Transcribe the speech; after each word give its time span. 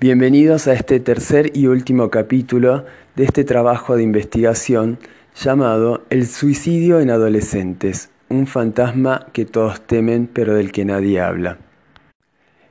Bienvenidos 0.00 0.66
a 0.66 0.72
este 0.72 0.98
tercer 0.98 1.54
y 1.54 1.66
último 1.66 2.08
capítulo 2.08 2.86
de 3.16 3.24
este 3.24 3.44
trabajo 3.44 3.96
de 3.96 4.02
investigación 4.02 4.98
llamado 5.36 6.06
El 6.08 6.26
suicidio 6.26 7.00
en 7.00 7.10
adolescentes, 7.10 8.08
un 8.30 8.46
fantasma 8.46 9.26
que 9.34 9.44
todos 9.44 9.82
temen 9.82 10.26
pero 10.26 10.54
del 10.54 10.72
que 10.72 10.86
nadie 10.86 11.20
habla. 11.20 11.58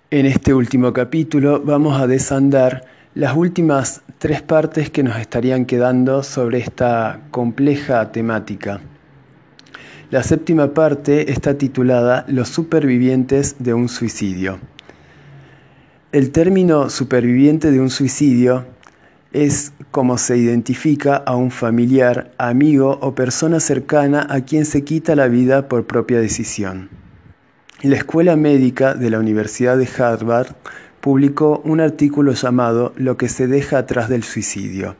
En 0.09 0.25
este 0.25 0.55
último 0.55 0.91
capítulo 0.91 1.61
vamos 1.63 2.01
a 2.01 2.07
desandar 2.07 2.85
las 3.13 3.37
últimas 3.37 4.01
tres 4.17 4.41
partes 4.41 4.89
que 4.89 5.03
nos 5.03 5.19
estarían 5.19 5.67
quedando 5.67 6.23
sobre 6.23 6.57
esta 6.57 7.19
compleja 7.29 8.11
temática. 8.11 8.81
La 10.09 10.23
séptima 10.23 10.73
parte 10.73 11.31
está 11.31 11.59
titulada 11.59 12.25
Los 12.27 12.49
supervivientes 12.49 13.57
de 13.59 13.75
un 13.75 13.87
suicidio. 13.87 14.57
El 16.11 16.31
término 16.31 16.89
superviviente 16.89 17.69
de 17.69 17.79
un 17.79 17.91
suicidio 17.91 18.65
es 19.31 19.73
como 19.91 20.17
se 20.17 20.37
identifica 20.37 21.15
a 21.15 21.35
un 21.35 21.51
familiar, 21.51 22.31
amigo 22.39 22.97
o 23.03 23.13
persona 23.13 23.59
cercana 23.59 24.25
a 24.27 24.41
quien 24.41 24.65
se 24.65 24.83
quita 24.83 25.15
la 25.15 25.27
vida 25.27 25.67
por 25.67 25.85
propia 25.85 26.19
decisión. 26.19 26.89
La 27.83 27.95
Escuela 27.95 28.35
Médica 28.35 28.95
de 28.95 29.11
la 29.11 29.19
Universidad 29.19 29.77
de 29.77 29.87
Harvard 29.99 30.55
publicó 30.99 31.61
un 31.63 31.79
artículo 31.79 32.33
llamado 32.33 32.91
Lo 32.97 33.15
que 33.15 33.29
se 33.29 33.45
deja 33.45 33.77
atrás 33.77 34.09
del 34.09 34.23
suicidio, 34.23 34.95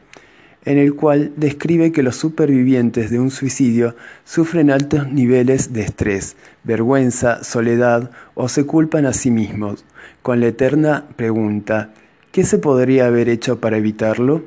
en 0.64 0.78
el 0.78 0.94
cual 0.94 1.32
describe 1.36 1.92
que 1.92 2.02
los 2.02 2.16
supervivientes 2.16 3.10
de 3.10 3.18
un 3.18 3.30
suicidio 3.30 3.96
sufren 4.24 4.70
altos 4.70 5.10
niveles 5.10 5.72
de 5.72 5.82
estrés, 5.82 6.36
vergüenza, 6.64 7.42
soledad 7.42 8.10
o 8.34 8.48
se 8.48 8.66
culpan 8.66 9.06
a 9.06 9.12
sí 9.12 9.30
mismos, 9.30 9.84
con 10.22 10.40
la 10.40 10.48
eterna 10.48 11.06
pregunta, 11.16 11.90
¿qué 12.32 12.44
se 12.44 12.58
podría 12.58 13.06
haber 13.06 13.28
hecho 13.28 13.60
para 13.60 13.78
evitarlo? 13.78 14.42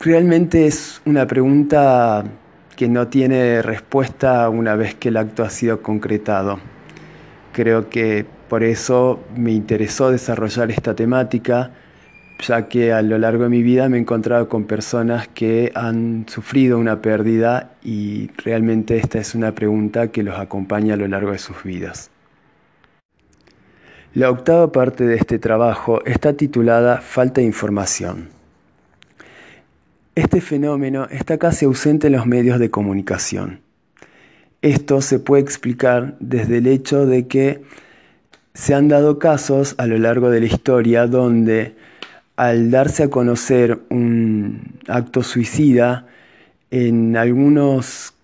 Realmente 0.00 0.66
es 0.66 1.00
una 1.06 1.26
pregunta 1.26 2.24
que 2.76 2.88
no 2.88 3.08
tiene 3.08 3.62
respuesta 3.62 4.48
una 4.48 4.74
vez 4.74 4.96
que 4.96 5.08
el 5.08 5.16
acto 5.16 5.44
ha 5.44 5.50
sido 5.50 5.80
concretado. 5.80 6.58
Creo 7.52 7.88
que 7.88 8.26
por 8.48 8.64
eso 8.64 9.20
me 9.36 9.52
interesó 9.52 10.10
desarrollar 10.10 10.70
esta 10.70 10.94
temática, 10.94 11.70
ya 12.40 12.68
que 12.68 12.92
a 12.92 13.02
lo 13.02 13.18
largo 13.18 13.44
de 13.44 13.50
mi 13.50 13.62
vida 13.62 13.88
me 13.88 13.96
he 13.96 14.00
encontrado 14.00 14.48
con 14.48 14.64
personas 14.64 15.28
que 15.28 15.72
han 15.74 16.26
sufrido 16.28 16.78
una 16.78 17.00
pérdida 17.00 17.72
y 17.82 18.30
realmente 18.44 18.96
esta 18.96 19.18
es 19.18 19.34
una 19.34 19.54
pregunta 19.54 20.08
que 20.08 20.22
los 20.22 20.38
acompaña 20.38 20.94
a 20.94 20.96
lo 20.96 21.08
largo 21.08 21.32
de 21.32 21.38
sus 21.38 21.62
vidas. 21.62 22.10
La 24.14 24.30
octava 24.30 24.70
parte 24.70 25.04
de 25.04 25.16
este 25.16 25.38
trabajo 25.38 26.04
está 26.04 26.34
titulada 26.34 26.98
Falta 27.00 27.40
de 27.40 27.46
información. 27.46 28.28
Este 30.14 30.40
fenómeno 30.40 31.08
está 31.10 31.38
casi 31.38 31.64
ausente 31.64 32.06
en 32.06 32.12
los 32.12 32.26
medios 32.26 32.60
de 32.60 32.70
comunicación. 32.70 33.60
Esto 34.62 35.00
se 35.00 35.18
puede 35.18 35.42
explicar 35.42 36.16
desde 36.20 36.58
el 36.58 36.68
hecho 36.68 37.06
de 37.06 37.26
que 37.26 37.62
se 38.54 38.72
han 38.72 38.86
dado 38.86 39.18
casos 39.18 39.74
a 39.78 39.86
lo 39.86 39.98
largo 39.98 40.30
de 40.30 40.40
la 40.40 40.46
historia 40.46 41.08
donde 41.08 41.74
al 42.36 42.70
darse 42.70 43.04
a 43.04 43.10
conocer 43.10 43.80
un 43.90 44.74
acto 44.88 45.22
suicida 45.22 46.06
en 46.70 47.16
algunos 47.16 48.14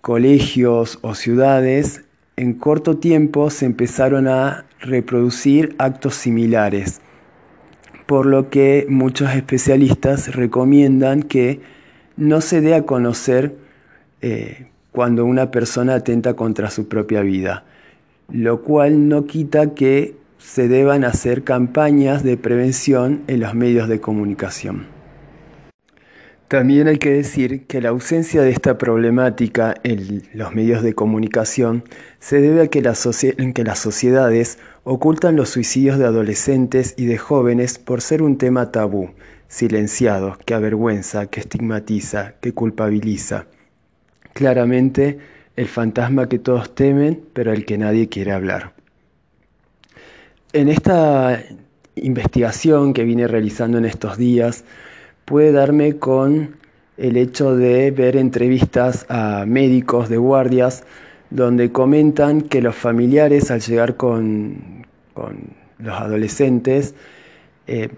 colegios 0.00 0.98
o 1.02 1.14
ciudades, 1.14 2.04
en 2.36 2.54
corto 2.54 2.98
tiempo 2.98 3.48
se 3.48 3.64
empezaron 3.64 4.28
a 4.28 4.66
reproducir 4.80 5.74
actos 5.78 6.14
similares, 6.14 7.00
por 8.06 8.26
lo 8.26 8.50
que 8.50 8.86
muchos 8.88 9.32
especialistas 9.34 10.34
recomiendan 10.34 11.22
que 11.22 11.60
no 12.16 12.42
se 12.42 12.60
dé 12.60 12.74
a 12.74 12.84
conocer 12.84 13.56
eh, 14.20 14.66
cuando 14.92 15.24
una 15.24 15.50
persona 15.50 15.94
atenta 15.94 16.34
contra 16.34 16.70
su 16.70 16.86
propia 16.86 17.22
vida, 17.22 17.64
lo 18.28 18.62
cual 18.62 19.08
no 19.08 19.24
quita 19.24 19.74
que 19.74 20.16
se 20.44 20.68
deban 20.68 21.04
hacer 21.04 21.42
campañas 21.42 22.22
de 22.22 22.36
prevención 22.36 23.22
en 23.28 23.40
los 23.40 23.54
medios 23.54 23.88
de 23.88 24.00
comunicación. 24.00 24.86
También 26.48 26.86
hay 26.86 26.98
que 26.98 27.10
decir 27.10 27.66
que 27.66 27.80
la 27.80 27.88
ausencia 27.88 28.42
de 28.42 28.50
esta 28.50 28.76
problemática 28.76 29.74
en 29.82 30.22
los 30.34 30.54
medios 30.54 30.82
de 30.82 30.94
comunicación 30.94 31.82
se 32.20 32.42
debe 32.42 32.60
a 32.60 32.68
que, 32.68 32.82
las 32.82 32.98
sociedades 33.78 34.58
ocultan 34.84 35.34
los 35.34 35.48
suicidios 35.48 35.98
de 35.98 36.04
adolescentes 36.04 36.94
y 36.98 37.06
de 37.06 37.16
jóvenes 37.16 37.78
por 37.78 38.02
ser 38.02 38.22
un 38.22 38.36
tema 38.36 38.70
tabú, 38.70 39.10
silenciado, 39.48 40.36
que 40.44 40.54
avergüenza, 40.54 41.26
que 41.26 41.40
estigmatiza, 41.40 42.34
que 42.42 42.52
culpabiliza. 42.52 43.46
Claramente, 44.34 45.18
el 45.56 45.68
fantasma 45.68 46.28
que 46.28 46.38
todos 46.38 46.74
temen, 46.74 47.22
pero 47.32 47.52
el 47.52 47.64
que 47.64 47.78
nadie 47.78 48.08
quiere 48.10 48.32
hablar. 48.32 48.83
En 50.54 50.68
esta 50.68 51.42
investigación 51.96 52.92
que 52.92 53.02
vine 53.02 53.26
realizando 53.26 53.76
en 53.78 53.84
estos 53.84 54.16
días, 54.16 54.64
puede 55.24 55.50
darme 55.50 55.96
con 55.96 56.54
el 56.96 57.16
hecho 57.16 57.56
de 57.56 57.90
ver 57.90 58.14
entrevistas 58.14 59.04
a 59.08 59.46
médicos 59.48 60.08
de 60.08 60.16
guardias 60.16 60.84
donde 61.30 61.72
comentan 61.72 62.40
que 62.40 62.62
los 62.62 62.76
familiares 62.76 63.50
al 63.50 63.62
llegar 63.62 63.96
con, 63.96 64.86
los 65.78 66.00
adolescentes 66.00 66.94
eh, 67.66 67.88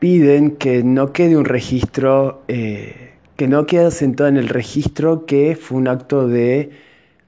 piden 0.00 0.56
que 0.56 0.82
no 0.82 1.12
quede 1.12 1.36
un 1.36 1.44
registro, 1.44 2.42
eh, 2.48 3.12
que 3.36 3.46
no 3.46 3.66
quede 3.66 3.92
sentado 3.92 4.28
en 4.28 4.36
el 4.36 4.48
registro 4.48 5.26
que 5.26 5.54
fue 5.54 5.78
un 5.78 5.86
acto 5.86 6.26
de 6.26 6.70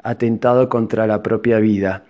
atentado 0.02 0.68
contra 0.68 1.06
la 1.06 1.22
propia 1.22 1.60
vida, 1.60 2.02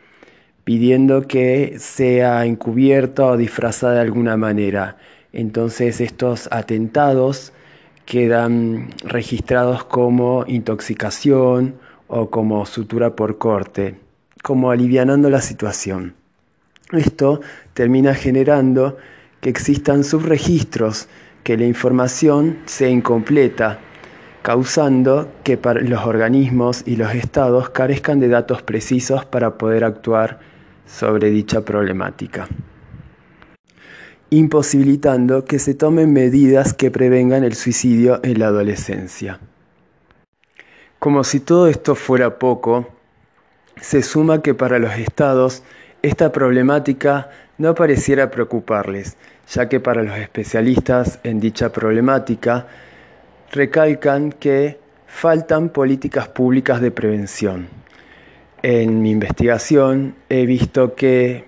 pidiendo 0.65 1.23
que 1.23 1.77
sea 1.79 2.45
encubierto 2.45 3.27
o 3.27 3.37
disfrazada 3.37 3.95
de 3.95 4.01
alguna 4.01 4.37
manera. 4.37 4.97
Entonces 5.33 6.01
estos 6.01 6.49
atentados 6.53 7.53
quedan 8.07 8.91
registrados 9.05 9.85
como 9.85 10.45
intoxicación 10.47 11.77
o 12.07 12.31
como 12.31 12.67
sutura 12.67 13.17
por 13.17 13.39
corte, 13.39 13.97
como 14.43 14.71
alivianando 14.71 15.31
la 15.31 15.41
situación. 15.41 16.15
Esto 16.93 17.41
termina 17.73 18.15
generando 18.15 18.99
que 19.41 19.49
existan 19.49 20.05
subregistros, 20.05 21.09
que 21.43 21.57
la 21.57 21.65
información 21.65 22.59
sea 22.67 22.91
incompleta, 22.91 23.79
causando 24.43 25.33
que 25.43 25.59
los 25.83 26.05
organismos 26.05 26.83
y 26.87 26.97
los 26.97 27.15
estados 27.15 27.71
carezcan 27.71 28.21
de 28.21 28.29
datos 28.29 28.63
precisos 28.63 29.25
para 29.25 29.57
poder 29.57 29.85
actuar 29.85 30.52
sobre 30.87 31.31
dicha 31.31 31.63
problemática 31.63 32.49
imposibilitando 34.33 35.45
que 35.45 35.59
se 35.59 35.75
tomen 35.75 36.15
medidas 36.15 36.73
que 36.73 36.91
prevengan 36.91 37.45
el 37.45 37.55
suicidio 37.55 38.19
en 38.23 38.39
la 38.39 38.47
adolescencia. 38.47 39.39
Como 40.99 41.23
si 41.23 41.41
todo 41.41 41.69
esto 41.69 41.95
fuera 41.95 42.39
poco, 42.39 42.89
se 43.79 44.01
suma 44.01 44.41
que 44.41 44.55
para 44.55 44.79
los 44.79 44.97
estados 44.97 45.63
esta 46.01 46.33
problemática 46.33 47.29
no 47.59 47.75
pareciera 47.75 48.31
preocuparles, 48.31 49.19
ya 49.51 49.69
que 49.69 49.81
para 49.81 50.03
los 50.03 50.17
especialistas 50.17 51.19
en 51.25 51.39
dicha 51.39 51.71
problemática 51.71 52.67
recalcan 53.51 54.33
que 54.33 54.81
faltan 55.07 55.69
políticas 55.69 56.29
públicas 56.29 56.81
de 56.81 56.91
prevención. 56.91 57.82
En 58.63 59.03
mi 59.03 59.11
investigación 59.11 60.15
he 60.29 60.47
visto 60.47 60.95
que 60.95 61.45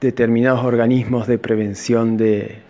determinados 0.00 0.64
organismos 0.64 1.26
de 1.26 1.38
prevención 1.38 2.16
del 2.16 2.62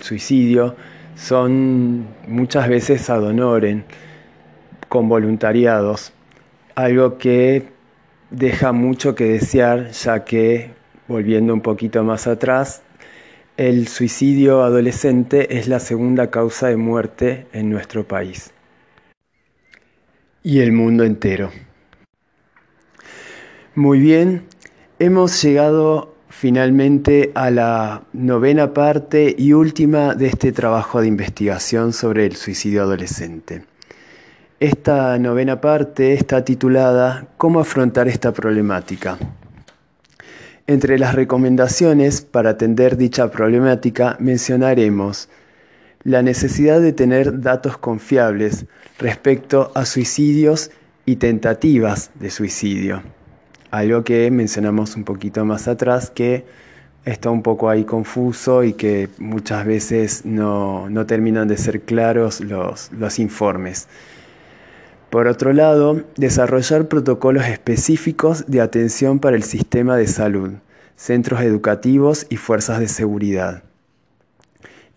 suicidio 0.00 0.76
son 1.16 2.06
muchas 2.26 2.68
veces 2.68 3.08
ad 3.10 3.24
honorem, 3.24 3.84
con 4.88 5.08
voluntariados, 5.08 6.12
algo 6.74 7.18
que 7.18 7.68
deja 8.30 8.72
mucho 8.72 9.14
que 9.14 9.24
desear, 9.24 9.90
ya 9.90 10.24
que, 10.24 10.70
volviendo 11.08 11.52
un 11.54 11.60
poquito 11.62 12.04
más 12.04 12.26
atrás, 12.26 12.82
el 13.56 13.88
suicidio 13.88 14.62
adolescente 14.62 15.58
es 15.58 15.66
la 15.66 15.80
segunda 15.80 16.30
causa 16.30 16.68
de 16.68 16.76
muerte 16.76 17.46
en 17.52 17.70
nuestro 17.70 18.06
país 18.06 18.52
y 20.48 20.60
el 20.60 20.72
mundo 20.72 21.04
entero. 21.04 21.50
Muy 23.78 24.00
bien, 24.00 24.42
hemos 24.98 25.40
llegado 25.40 26.12
finalmente 26.30 27.30
a 27.36 27.48
la 27.52 28.02
novena 28.12 28.74
parte 28.74 29.36
y 29.38 29.52
última 29.52 30.16
de 30.16 30.26
este 30.26 30.50
trabajo 30.50 31.00
de 31.00 31.06
investigación 31.06 31.92
sobre 31.92 32.26
el 32.26 32.34
suicidio 32.34 32.82
adolescente. 32.82 33.62
Esta 34.58 35.16
novena 35.20 35.60
parte 35.60 36.12
está 36.12 36.44
titulada 36.44 37.28
¿Cómo 37.36 37.60
afrontar 37.60 38.08
esta 38.08 38.32
problemática? 38.32 39.16
Entre 40.66 40.98
las 40.98 41.14
recomendaciones 41.14 42.20
para 42.20 42.50
atender 42.50 42.96
dicha 42.96 43.30
problemática 43.30 44.16
mencionaremos 44.18 45.28
la 46.02 46.22
necesidad 46.22 46.80
de 46.80 46.92
tener 46.92 47.42
datos 47.42 47.78
confiables 47.78 48.66
respecto 48.98 49.70
a 49.76 49.84
suicidios 49.84 50.72
y 51.06 51.14
tentativas 51.14 52.10
de 52.18 52.30
suicidio. 52.30 53.17
Algo 53.70 54.02
que 54.02 54.30
mencionamos 54.30 54.96
un 54.96 55.04
poquito 55.04 55.44
más 55.44 55.68
atrás 55.68 56.10
que 56.10 56.46
está 57.04 57.30
un 57.30 57.42
poco 57.42 57.68
ahí 57.68 57.84
confuso 57.84 58.64
y 58.64 58.72
que 58.72 59.08
muchas 59.18 59.66
veces 59.66 60.24
no, 60.24 60.88
terminan 61.06 61.48
de 61.48 61.56
ser 61.56 61.82
claros 61.82 62.40
los, 62.40 62.90
los 62.92 63.18
informes. 63.18 63.88
Por 65.10 65.26
otro 65.26 65.52
lado, 65.52 66.02
desarrollar 66.16 66.88
protocolos 66.88 67.46
específicos 67.46 68.44
de 68.46 68.60
atención 68.60 69.18
para 69.18 69.36
el 69.36 69.42
sistema 69.42 69.96
de 69.96 70.06
salud, 70.06 70.52
centros 70.96 71.40
educativos 71.40 72.26
y 72.28 72.36
fuerzas 72.36 72.78
de 72.78 72.88
seguridad. 72.88 73.62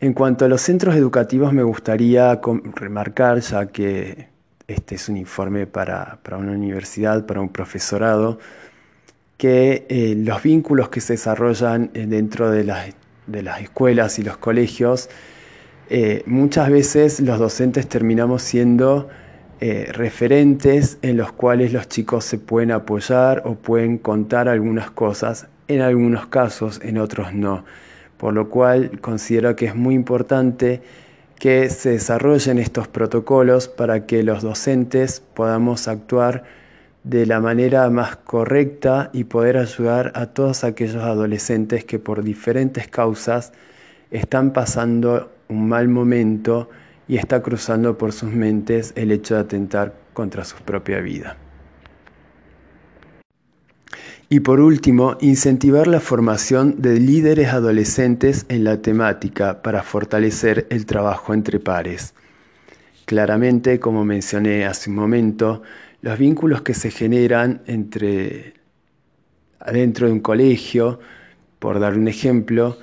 En 0.01 0.13
cuanto 0.13 0.45
a 0.45 0.47
los 0.47 0.61
centros 0.61 0.95
educativos, 0.95 1.53
me 1.53 1.63
gustaría 1.63 2.41
remarcar, 2.75 3.39
ya 3.39 3.67
que 3.67 4.30
este 4.71 4.95
es 4.95 5.09
un 5.09 5.17
informe 5.17 5.67
para, 5.67 6.19
una 6.31 6.51
universidad, 6.51 7.25
para 7.25 7.41
un 7.41 7.49
profesorado, 7.49 8.39
que 9.37 9.85
eh, 9.89 10.15
los 10.17 10.43
vínculos 10.43 10.89
que 10.89 11.01
se 11.01 11.13
desarrollan 11.13 11.91
eh, 11.93 12.05
dentro 12.07 12.51
de 12.51 12.63
las, 12.63 13.61
escuelas 13.61 14.19
y 14.19 14.23
los 14.23 14.37
colegios, 14.37 15.09
eh, 15.89 16.23
muchas 16.25 16.69
veces 16.69 17.19
los 17.19 17.39
docentes 17.39 17.87
terminamos 17.87 18.41
siendo 18.41 19.09
referentes 19.91 20.97
en 21.03 21.17
los 21.17 21.33
cuales 21.33 21.71
los 21.71 21.87
chicos 21.87 22.25
se 22.25 22.39
pueden 22.39 22.71
apoyar 22.71 23.43
o 23.45 23.53
pueden 23.53 23.99
contar 23.99 24.49
algunas 24.49 24.89
cosas, 24.89 25.45
en 25.67 25.81
algunos 25.81 26.25
casos, 26.25 26.81
en 26.83 26.97
otros 26.97 27.35
no. 27.35 27.63
Por 28.17 28.33
lo 28.33 28.49
cual 28.49 28.99
considero 29.01 29.55
que 29.55 29.65
es 29.65 29.75
muy 29.75 29.93
importante 29.93 30.81
que 31.41 31.71
se 31.71 31.89
desarrollen 31.89 32.59
estos 32.59 32.87
protocolos 32.87 33.67
para 33.67 34.05
que 34.05 34.21
los 34.21 34.43
docentes 34.43 35.23
podamos 35.33 35.87
actuar 35.87 36.43
de 37.03 37.25
la 37.25 37.39
manera 37.39 37.89
más 37.89 38.15
correcta 38.15 39.09
y 39.11 39.23
poder 39.23 39.57
ayudar 39.57 40.11
a 40.13 40.27
todos 40.27 40.63
aquellos 40.63 41.03
adolescentes 41.03 41.83
que 41.83 41.97
por 41.97 42.23
diferentes 42.23 42.87
causas 42.87 43.53
están 44.11 44.53
pasando 44.53 45.31
un 45.47 45.67
mal 45.67 45.87
momento 45.87 46.69
y 47.07 47.17
está 47.17 47.41
cruzando 47.41 47.97
por 47.97 48.13
sus 48.13 48.31
mentes 48.31 48.93
el 48.95 49.11
hecho 49.11 49.33
de 49.33 49.41
atentar 49.41 49.95
contra 50.13 50.45
su 50.45 50.57
propia 50.57 50.99
vida. 50.99 51.40
Y 54.33 54.39
por 54.39 54.61
último, 54.61 55.17
incentivar 55.19 55.87
la 55.87 55.99
formación 55.99 56.81
de 56.81 57.01
líderes 57.01 57.49
adolescentes 57.49 58.45
en 58.47 58.63
la 58.63 58.81
temática 58.81 59.61
para 59.61 59.83
fortalecer 59.83 60.67
el 60.69 60.85
trabajo 60.85 61.33
entre 61.33 61.59
pares. 61.59 62.13
Claramente, 63.03 63.81
como 63.81 64.05
mencioné 64.05 64.65
hace 64.65 64.89
un 64.89 64.95
momento, 64.95 65.63
los 66.01 66.17
vínculos 66.17 66.61
que 66.61 66.73
se 66.73 66.91
generan 66.91 67.61
entre 67.67 68.53
adentro 69.59 70.07
de 70.07 70.13
un 70.13 70.21
colegio, 70.21 71.01
por 71.59 71.81
dar 71.81 71.97
un 71.97 72.07
ejemplo, 72.07 72.77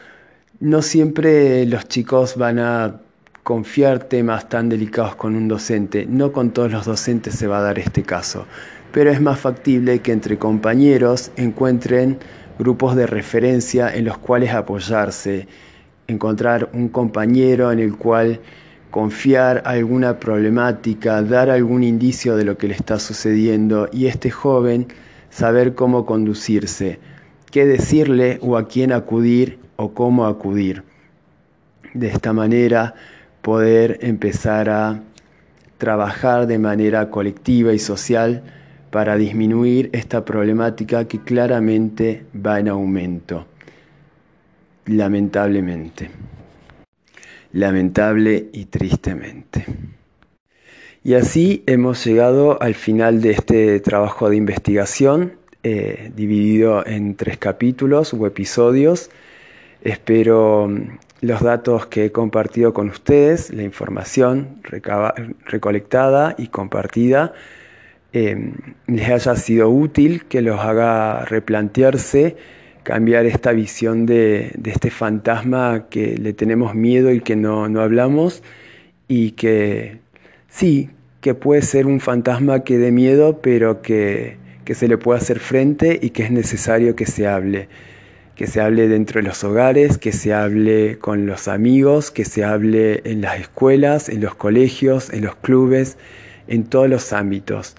no 0.60 0.82
siempre 0.82 1.64
los 1.64 1.88
chicos 1.88 2.36
van 2.36 2.58
a 2.58 3.00
confiar 3.42 4.00
temas 4.00 4.50
tan 4.50 4.68
delicados 4.68 5.16
con 5.16 5.34
un 5.34 5.48
docente. 5.48 6.04
No 6.04 6.30
con 6.30 6.50
todos 6.50 6.70
los 6.70 6.84
docentes 6.84 7.36
se 7.36 7.46
va 7.46 7.60
a 7.60 7.62
dar 7.62 7.78
este 7.78 8.02
caso, 8.02 8.46
pero 8.92 9.10
es 9.10 9.20
más 9.20 9.38
factible 9.38 10.00
que 10.00 10.12
entre 10.12 10.38
compañeros 10.38 11.30
encuentren 11.36 12.18
grupos 12.58 12.96
de 12.96 13.06
referencia 13.06 13.94
en 13.94 14.04
los 14.04 14.18
cuales 14.18 14.52
apoyarse, 14.52 15.46
encontrar 16.06 16.70
un 16.72 16.88
compañero 16.88 17.70
en 17.70 17.78
el 17.78 17.96
cual 17.96 18.40
confiar 18.90 19.62
alguna 19.66 20.18
problemática, 20.18 21.22
dar 21.22 21.50
algún 21.50 21.84
indicio 21.84 22.36
de 22.36 22.44
lo 22.44 22.56
que 22.56 22.68
le 22.68 22.74
está 22.74 22.98
sucediendo 22.98 23.88
y 23.92 24.06
este 24.06 24.30
joven 24.30 24.88
saber 25.30 25.74
cómo 25.74 26.06
conducirse, 26.06 26.98
qué 27.50 27.66
decirle 27.66 28.38
o 28.42 28.56
a 28.56 28.66
quién 28.66 28.92
acudir 28.92 29.58
o 29.76 29.92
cómo 29.92 30.26
acudir. 30.26 30.82
De 31.94 32.08
esta 32.08 32.32
manera 32.32 32.94
poder 33.42 33.98
empezar 34.02 34.70
a 34.70 35.02
trabajar 35.76 36.46
de 36.46 36.58
manera 36.58 37.10
colectiva 37.10 37.72
y 37.72 37.78
social 37.78 38.42
para 38.90 39.16
disminuir 39.16 39.90
esta 39.92 40.24
problemática 40.24 41.06
que 41.06 41.20
claramente 41.20 42.24
va 42.34 42.60
en 42.60 42.68
aumento, 42.68 43.46
lamentablemente 44.86 46.10
lamentable 47.52 48.48
y 48.52 48.66
tristemente. 48.66 49.64
Y 51.04 51.14
así 51.14 51.62
hemos 51.66 52.04
llegado 52.04 52.60
al 52.60 52.74
final 52.74 53.22
de 53.22 53.30
este 53.30 53.80
trabajo 53.80 54.28
de 54.28 54.36
investigación, 54.36 55.34
eh, 55.62 56.10
dividido 56.14 56.86
en 56.86 57.14
tres 57.14 57.38
capítulos 57.38 58.12
o 58.14 58.26
episodios. 58.26 59.10
Espero 59.82 60.68
mm, 60.68 60.98
los 61.22 61.40
datos 61.42 61.86
que 61.86 62.06
he 62.06 62.12
compartido 62.12 62.72
con 62.72 62.90
ustedes, 62.90 63.52
la 63.52 63.62
información 63.62 64.60
recolectada 65.46 66.34
y 66.36 66.48
compartida, 66.48 67.32
eh, 68.12 68.52
les 68.86 69.08
haya 69.08 69.36
sido 69.36 69.70
útil, 69.70 70.24
que 70.26 70.42
los 70.42 70.60
haga 70.60 71.24
replantearse 71.24 72.36
cambiar 72.88 73.26
esta 73.26 73.52
visión 73.52 74.06
de, 74.06 74.58
este 74.64 74.90
fantasma 74.90 75.88
que 75.90 76.16
le 76.16 76.32
tenemos 76.32 76.74
miedo 76.74 77.12
y 77.12 77.20
que 77.20 77.36
no, 77.36 77.64
hablamos 77.64 78.42
y 79.08 79.32
que 79.32 79.98
sí, 80.48 80.88
que 81.20 81.34
puede 81.34 81.60
ser 81.60 81.86
un 81.86 82.00
fantasma 82.00 82.64
que 82.64 82.78
dé 82.78 82.90
miedo, 82.90 83.40
pero 83.42 83.82
que, 83.82 84.38
que 84.64 84.74
se 84.74 84.88
le 84.88 84.96
puede 84.96 85.20
hacer 85.20 85.38
frente 85.38 85.98
y 86.00 86.10
que 86.10 86.22
es 86.22 86.30
necesario 86.30 86.96
que 86.96 87.04
se 87.04 87.26
hable 87.26 87.68
que 88.36 88.46
se 88.46 88.60
hable 88.62 88.88
dentro 88.88 89.20
de 89.20 89.26
los 89.26 89.44
hogares, 89.44 89.98
que 89.98 90.12
se 90.12 90.32
hable 90.32 90.96
con 90.98 91.26
los 91.26 91.46
amigos, 91.48 92.12
que 92.12 92.24
se 92.24 92.44
hable 92.44 93.02
en 93.04 93.20
las 93.20 93.40
escuelas, 93.40 94.08
en 94.08 94.20
los 94.20 94.36
colegios, 94.36 95.12
en 95.12 95.24
los 95.24 95.34
clubes, 95.34 95.98
en 96.46 96.64
todos 96.64 96.88
los 96.88 97.12
ámbitos. 97.12 97.74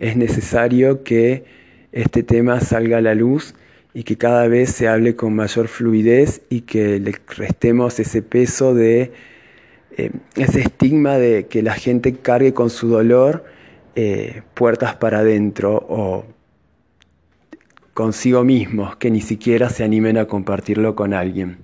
Es 0.00 0.16
necesario 0.16 1.04
que 1.04 1.44
este 1.92 2.22
tema 2.22 2.60
salga 2.60 2.98
a 2.98 3.00
la 3.02 3.14
luz 3.14 3.54
y 3.92 4.04
que 4.04 4.16
cada 4.16 4.48
vez 4.48 4.70
se 4.70 4.88
hable 4.88 5.14
con 5.14 5.36
mayor 5.36 5.68
fluidez 5.68 6.40
y 6.48 6.62
que 6.62 6.98
le 6.98 7.14
restemos 7.36 8.00
ese 8.00 8.22
peso 8.22 8.74
de 8.74 9.12
eh, 9.98 10.10
ese 10.36 10.60
estigma 10.60 11.18
de 11.18 11.48
que 11.48 11.62
la 11.62 11.74
gente 11.74 12.14
cargue 12.14 12.54
con 12.54 12.70
su 12.70 12.88
dolor 12.88 13.44
eh, 13.94 14.40
puertas 14.54 14.96
para 14.96 15.18
adentro 15.18 15.84
o 15.86 16.24
consigo 17.92 18.42
mismos, 18.42 18.96
que 18.96 19.10
ni 19.10 19.20
siquiera 19.20 19.68
se 19.68 19.84
animen 19.84 20.16
a 20.16 20.24
compartirlo 20.24 20.96
con 20.96 21.12
alguien. 21.12 21.58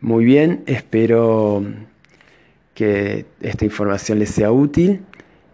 Muy 0.00 0.24
bien, 0.24 0.62
espero 0.66 1.64
que 2.74 3.26
esta 3.40 3.64
información 3.64 4.20
les 4.20 4.30
sea 4.30 4.52
útil 4.52 5.00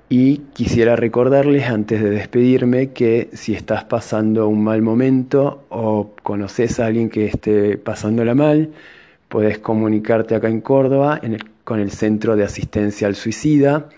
y 0.09 0.39
quisiera 0.53 0.97
recordarles 0.97 1.69
antes 1.69 2.03
de 2.03 2.11
despedirme 2.11 2.93
que 2.93 3.31
si 3.33 3.55
estás 3.55 3.85
pasando 3.85 4.49
un 4.49 4.63
mal 4.63 4.83
momento 4.83 5.65
o 5.71 6.11
conoces 6.23 6.79
a 6.81 6.87
alguien 6.87 7.09
que 7.09 7.27
esté 7.27 7.79
pasándola 7.79 8.35
mal, 8.35 8.71
puedes 9.29 9.59
comunicarte 9.59 10.35
acá 10.35 10.49
en 10.49 10.61
Córdoba 10.61 11.21
con 11.65 11.81
el 11.81 11.91
Centro 11.91 12.37
de 12.37 12.45
Asistencia 12.45 13.07
al 13.07 13.15
Suicida. 13.15 13.89